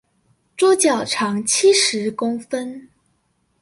[0.57, 2.89] 桌腳長七十公分